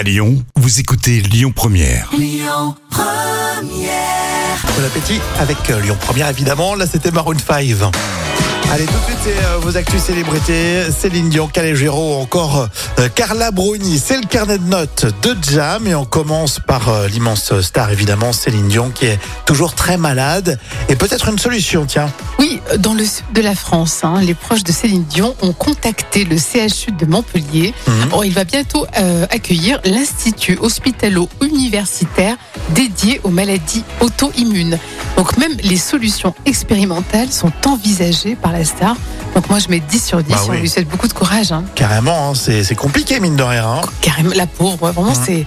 [0.00, 2.08] À Lyon, vous écoutez Lyon Première.
[4.74, 6.74] Bon appétit avec euh, Lyon Première évidemment.
[6.74, 7.90] Là c'était Maroon 5.
[8.72, 10.90] Allez tout de suite c'est euh, vos actus célébrités.
[10.90, 12.68] Céline Dion, Calégero encore
[12.98, 13.98] euh, Carla Bruni.
[13.98, 18.32] C'est le carnet de notes de Jam et on commence par euh, l'immense star évidemment
[18.32, 20.58] Céline Dion qui est toujours très malade
[20.88, 22.10] et peut-être une solution tiens.
[22.38, 26.24] Oui, dans le sud de la France, hein, les proches de Céline Dion ont contacté
[26.24, 27.74] le CHU de Montpellier.
[27.86, 28.08] Mhm.
[28.10, 28.86] Bon, il va bientôt
[29.30, 32.36] accueillir l'Institut hospitalo-universitaire
[32.70, 34.78] dédié aux maladies auto-immunes.
[35.20, 38.96] Donc même les solutions expérimentales sont envisagées par la star.
[39.34, 40.60] Donc moi je mets 10 sur 10 Bah on oui.
[40.60, 41.52] lui souhaite beaucoup de courage.
[41.52, 41.62] hein.
[41.74, 43.66] Carrément hein, c'est compliqué mine de rien.
[43.68, 43.80] hein.
[44.00, 45.22] Carrément, la pauvre, ouais, vraiment Mhm.
[45.26, 45.46] c'est...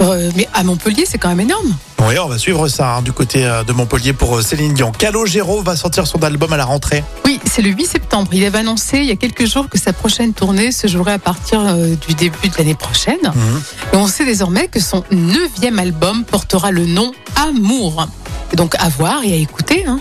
[0.00, 1.74] Oh, euh, mais à Montpellier, c'est quand même énorme.
[2.06, 4.92] Oui on va suivre ça hein, du côté euh, de Montpellier pour euh, Céline Dion.
[4.92, 7.02] Calogero va sortir son album à la rentrée.
[7.24, 8.30] Oui, c'est le 8 septembre.
[8.32, 11.18] Il avait annoncé il y a quelques jours que sa prochaine tournée se jouerait à
[11.18, 13.18] partir euh, du début de l'année prochaine.
[13.34, 13.62] Mhm.
[13.92, 18.06] Et on sait désormais que son neuvième album portera le nom Amour.
[18.54, 19.84] Et donc à voir et à écouter.
[19.84, 19.98] Hein.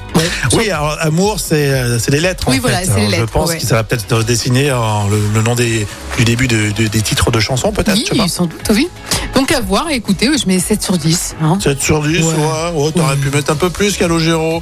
[0.54, 2.46] Oui, alors amour, c'est euh, c'est les lettres.
[2.50, 2.86] Oui, en voilà, fait.
[2.86, 3.58] c'est les Alors, lettres, Je pense ouais.
[3.58, 4.76] que ça va peut-être dessiner euh,
[5.10, 5.88] le, le nom des,
[6.20, 7.96] du début de- de- des titres de chansons, peut-être.
[7.98, 8.28] Oui, je sais pas.
[8.28, 8.88] sans doute, oui.
[9.34, 11.36] Donc à voir et écouter, je mets 7 sur 10.
[11.42, 11.58] hein.
[11.60, 12.24] 7 sur 10, ouais.
[12.26, 12.84] Ouais.
[12.84, 14.62] ouais, T'aurais pu mettre un peu plus, Calogero.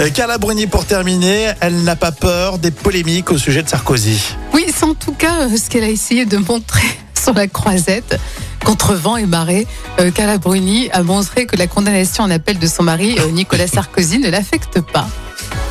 [0.00, 4.18] Euh, Carla Bruni, pour terminer, elle n'a pas peur des polémiques au sujet de Sarkozy.
[4.54, 6.88] Oui, c'est en tout cas euh, ce qu'elle a essayé de montrer
[7.22, 8.18] sur la croisette.
[8.66, 9.66] Contre vent et marée,
[10.00, 13.68] euh, Carla Bruni a montré que la condamnation en appel de son mari, euh, Nicolas
[13.68, 15.06] Sarkozy, ne l'affecte pas.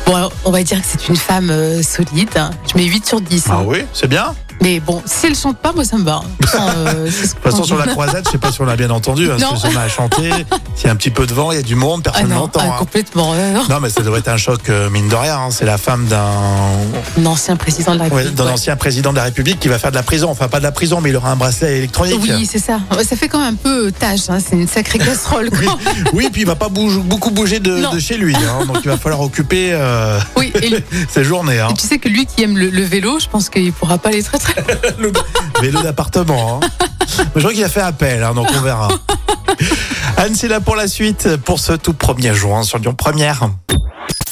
[0.06, 2.30] Bon, alors, on va dire que c'est une femme euh, solide.
[2.36, 2.50] hein.
[2.72, 3.48] Je mets 8 sur 10.
[3.48, 3.56] hein.
[3.58, 4.34] Ah oui, c'est bien.
[4.66, 6.22] Mais bon, si elle chante pas, moi ça me va.
[6.56, 7.90] Euh, ce De toute façon, sur la dit.
[7.90, 10.28] croisette, je sais pas si on l'a bien entendu, hein, parce que jamais à chanter.
[10.74, 12.30] S'il y a un petit peu de vent, il y a du monde, Ah personne
[12.30, 12.60] non, n'entend.
[12.64, 12.76] ah, hein.
[12.76, 13.32] complètement.
[13.36, 13.62] euh, non.
[13.70, 15.36] Non, mais ça doit être un choc, euh, mine de rien.
[15.38, 15.48] hein.
[15.52, 16.18] C'est la femme d'un
[17.16, 18.34] Un ancien président de la ouais, République.
[18.34, 18.50] d'un ouais.
[18.54, 20.30] ancien président de la République qui va faire de la prison.
[20.30, 22.18] Enfin, pas de la prison, mais il aura un bracelet électronique.
[22.20, 22.80] Oui, c'est ça.
[23.08, 24.28] Ça fait quand même un peu tâche.
[24.30, 24.38] hein.
[24.44, 25.48] C'est une sacrée casserole.
[25.60, 25.68] Oui,
[26.12, 28.32] oui, puis il va pas bouge- beaucoup bouger de, chez lui,
[28.66, 31.64] donc il va falloir occuper euh, Oui, et, lui- ses journées.
[31.70, 34.08] Et tu sais que lui qui aime le, le vélo, je pense qu'il pourra pas
[34.08, 34.55] aller très très.
[34.98, 35.12] Le
[35.60, 36.60] vélo d'appartement.
[36.62, 36.68] Hein.
[37.34, 38.88] Je crois qu'il a fait appel, hein, donc on verra.
[40.16, 43.48] Anne, c'est là pour la suite, pour ce tout premier juin sur Lyon Première.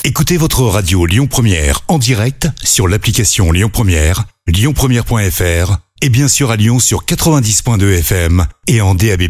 [0.05, 6.51] Écoutez votre radio Lyon Première en direct sur l'application Lyon Première, lyonpremière.fr et bien sûr
[6.51, 9.23] à Lyon sur 90.2 FM et en DAB+.